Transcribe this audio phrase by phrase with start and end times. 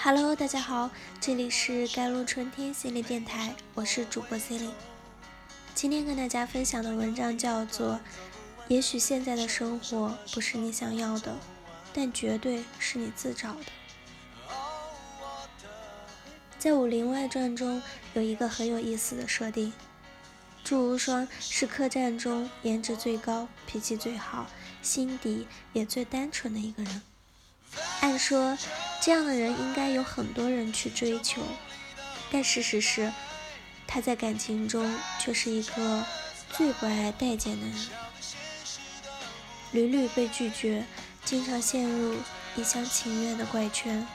[0.00, 0.88] Hello，大家好，
[1.20, 4.74] 这里是甘露春天心理电台，我是主播 c e l i n e
[5.74, 7.94] 今天跟大家分享的文章叫做
[8.68, 11.36] 《也许现在的生活不是你想要的，
[11.92, 13.60] 但绝对是你自找的》。
[16.60, 17.82] 在《武林外传》中
[18.14, 19.72] 有一个很有意思的设定，
[20.62, 24.46] 祝无双是客栈中颜值最高、脾气最好、
[24.80, 27.02] 心底也最单纯的一个人。
[28.00, 28.56] 按说。
[29.00, 31.40] 这样的人应该有很多人去追求，
[32.30, 33.12] 但事实是，
[33.86, 36.04] 他在感情中却是一个
[36.52, 37.88] 最不爱待见的人，
[39.72, 40.84] 屡屡被拒绝，
[41.24, 42.16] 经常陷入
[42.56, 44.06] 一厢情愿的怪圈。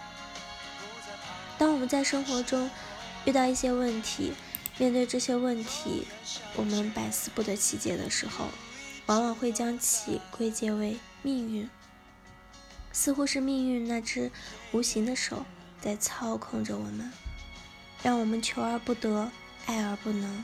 [1.57, 2.69] 当我们在生活中
[3.25, 4.33] 遇到一些问题，
[4.77, 6.05] 面对这些问题，
[6.55, 8.47] 我们百思不得其解的时候，
[9.05, 11.69] 往往会将其归结为命运。
[12.93, 14.31] 似乎是命运那只
[14.71, 15.45] 无形的手
[15.81, 17.11] 在操控着我们，
[18.01, 19.29] 让我们求而不得，
[19.65, 20.43] 爱而不能。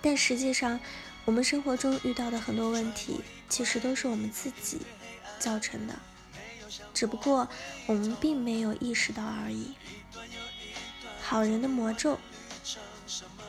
[0.00, 0.78] 但实际上，
[1.24, 4.82] 我们生活中遇到的很多问题，其实都是我们自己
[5.40, 5.94] 造成的，
[6.94, 7.48] 只不过
[7.86, 9.74] 我们并没有意识到而已。
[11.20, 12.20] 好人的魔咒，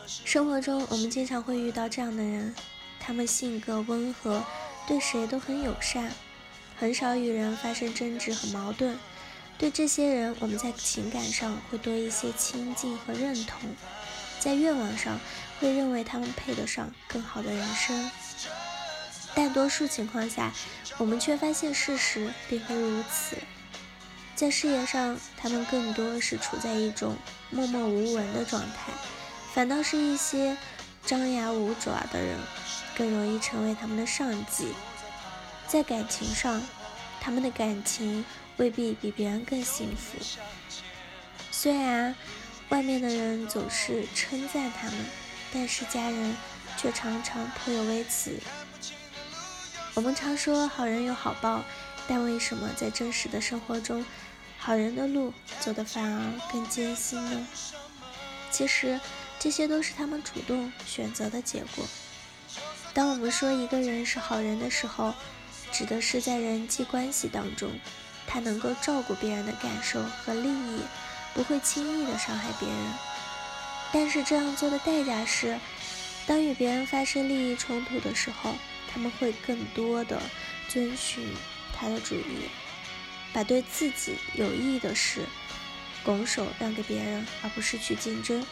[0.06, 2.54] 生活中我们经常会遇到这样的人，
[2.98, 4.42] 他们性格温和，
[4.88, 6.10] 对谁都很友善。
[6.78, 8.96] 很少与人发生争执和矛盾，
[9.58, 13.58] 对这些人，我们在情感上会多一些亲近和认同，
[14.38, 15.18] 在愿望上
[15.58, 18.10] 会认为他们配得上更好的人生。
[19.34, 20.52] 大多数情况下，
[20.98, 23.36] 我们却发现事实并非如此。
[24.36, 27.16] 在事业上，他们更多是处在一种
[27.50, 28.92] 默默无闻的状态，
[29.52, 30.56] 反倒是一些
[31.04, 32.38] 张牙舞爪的人
[32.96, 34.68] 更容易成为他们的上级。
[35.68, 36.62] 在感情上，
[37.20, 38.24] 他们的感情
[38.56, 40.18] 未必比别人更幸福。
[41.50, 42.14] 虽然
[42.70, 44.96] 外面的人总是称赞他们，
[45.52, 46.34] 但是家人
[46.78, 48.40] 却常常颇有微词。
[49.92, 51.62] 我们常说好人有好报，
[52.06, 54.06] 但为什么在真实的生活中，
[54.56, 57.46] 好人的路走得反而更艰辛呢？
[58.50, 58.98] 其实
[59.38, 61.84] 这些都是他们主动选择的结果。
[62.94, 65.12] 当我们说一个人是好人的时候，
[65.72, 67.70] 指的是在人际关系当中，
[68.26, 70.80] 他能够照顾别人的感受和利益，
[71.34, 72.78] 不会轻易的伤害别人。
[73.92, 75.58] 但是这样做的代价是，
[76.26, 78.54] 当与别人发生利益冲突的时候，
[78.92, 80.20] 他们会更多的
[80.68, 81.32] 遵循
[81.74, 82.50] 他的主意，
[83.32, 85.24] 把对自己有益的事
[86.04, 88.44] 拱手让给别人，而不是去竞争。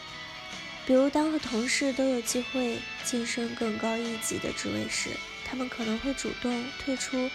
[0.87, 5.09] 比如，当和同事都有机会晋升更高一级的职位时，
[5.43, 7.29] 他们可能会主动退出，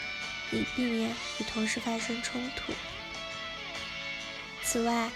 [0.51, 2.73] 以避免与同事发生冲突。
[4.65, 5.11] 此外，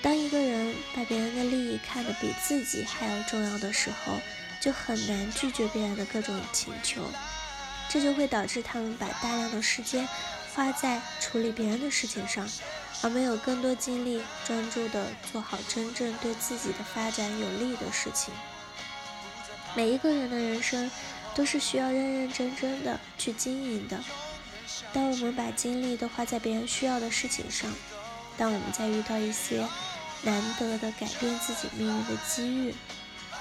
[0.00, 4.18] 当一个人把别人的利益看得比自己还要重要的时候，
[4.58, 7.12] 就很难拒绝别人的各种请求，
[7.90, 10.08] 这就会导致他们把大量的时间
[10.54, 12.48] 花在处理别人的事情上，
[13.06, 18.34] 而没有更多精力专注地做好真正对自己的发展有利的事情。
[19.76, 20.90] 每一个人的人生。
[21.36, 24.00] 都是需要认认真真的去经营的。
[24.90, 27.70] 当我们把精力都花在别人需要的事情上，
[28.38, 29.68] 当我们在遇到一些
[30.22, 32.74] 难得的改变自己命运的机遇，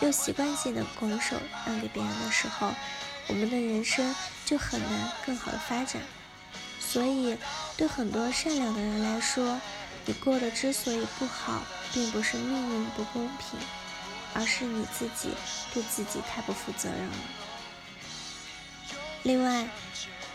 [0.02, 2.74] 又习惯性的拱手让给别人的时候，
[3.28, 6.02] 我们的人生就很难更好的发展。
[6.96, 7.38] 所以，
[7.76, 9.60] 对很多善良的人来说，
[10.06, 11.62] 你过得之所以不好，
[11.94, 13.60] 并不是命运不公平，
[14.34, 15.32] 而是你自己
[15.74, 17.14] 对自己太不负责任了。
[19.24, 19.68] 另外，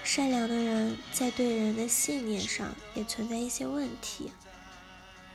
[0.04, 4.30] 善良的人在对人的信念上也存在一些问题。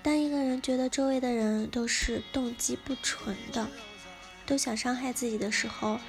[0.03, 3.67] 当一个人觉得周围的人都是动机不纯的，
[4.45, 5.99] 都想伤害自己的时候，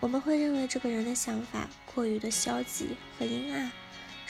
[0.00, 3.70] 我们会认为这个人的想法过于的消极和阴暗，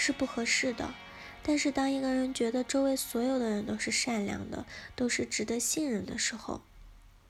[0.00, 0.94] 是不合适的。
[1.42, 4.64] 但是，当一个人觉得周围所有的人都是善良的，
[4.96, 6.62] 都是值得信任的时候，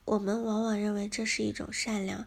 [0.05, 2.25] 我们往往认为这是一种善良。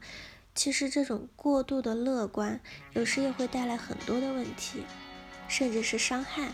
[0.54, 2.60] 其实，这种过度的乐观，
[2.92, 4.84] 有时也会带来很多的问题，
[5.48, 6.52] 甚至是伤害。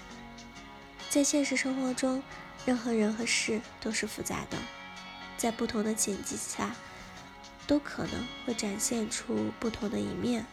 [1.09, 2.23] 在现实生活中，
[2.65, 4.59] 任何人和事都是复杂的，
[5.37, 6.75] 在不同的情境下，
[7.67, 10.45] 都可能会展现出不同的一面。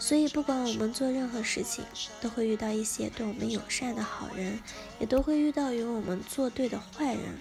[0.00, 1.84] 所以，不管我们做任何事情，
[2.20, 4.58] 都会遇到一些对我们友善的好人，
[4.98, 7.38] 也都会遇到与我们作对的坏人。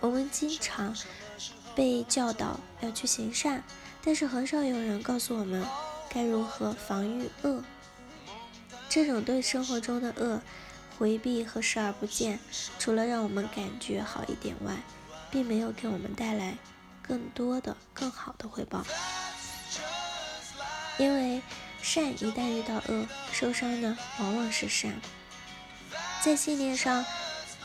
[0.00, 0.96] 我们经常
[1.74, 3.62] 被教导要去行善。
[4.04, 5.64] 但是很少有人告诉我们
[6.08, 7.62] 该如何防御恶。
[8.88, 10.40] 这种对生活中的恶
[10.98, 12.40] 回避和视而不见，
[12.80, 14.76] 除了让我们感觉好一点外，
[15.30, 16.58] 并没有给我们带来
[17.00, 18.84] 更多的、更好的回报。
[21.02, 21.42] 因为
[21.82, 24.92] 善一旦遇到恶，受伤的往往是善。
[26.22, 27.04] 在信念上，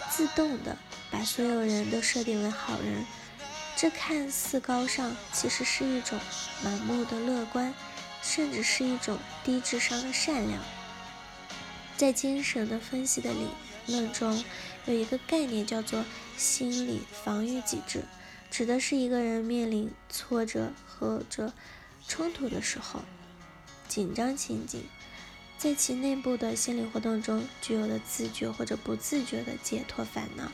[0.10, 0.76] 自动的
[1.12, 3.06] 把所有人都设定为好人，
[3.76, 6.20] 这看似高尚，其实是一种
[6.66, 7.72] 盲目的乐观，
[8.24, 10.60] 甚至是一种低智商的善良。
[11.96, 13.48] 在精神的分析的理
[13.86, 14.44] 论中，
[14.88, 16.04] 有一个概念叫做
[16.36, 18.04] 心理防御机制，
[18.50, 21.54] 指的是一个人面临挫折或者
[22.08, 23.02] 冲突的时候，
[23.88, 24.84] 紧张情景。
[25.58, 30.52] 在其内部的心理活动中具有的自觉或者不自觉的解脱烦恼、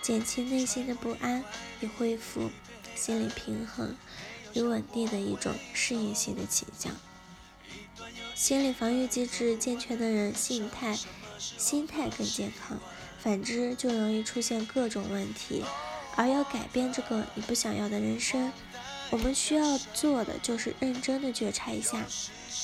[0.00, 1.44] 减轻内心的不安，
[1.80, 2.50] 以恢复
[2.96, 3.96] 心理平衡
[4.52, 6.92] 与稳定的一种适应性的倾向。
[8.34, 10.98] 心理防御机制健全的人，心态
[11.38, 12.78] 心态更健康；
[13.22, 15.62] 反之，就容易出现各种问题。
[16.16, 18.52] 而要改变这个你不想要的人生，
[19.10, 22.04] 我们需要做的就是认真的觉察一下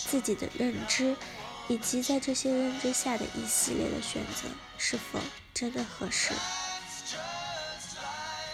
[0.06, 1.16] 自己的认知。
[1.70, 4.48] 以及在这些认知下的一系列的选择
[4.78, 5.20] 是否
[5.52, 6.32] 真的合适？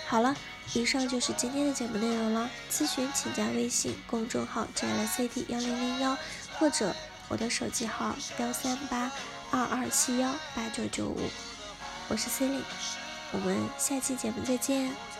[0.08, 0.34] 好了，
[0.74, 2.50] 以上就是今天的节目内容了。
[2.68, 6.18] 咨询请加微信公众号 jlcd 幺零零幺，
[6.58, 6.92] 或者
[7.28, 9.12] 我的手机号幺三八
[9.52, 11.20] 二二七幺八九九五。
[12.08, 12.64] 我是 c e l i n e
[13.30, 15.13] 我们下期节目再见。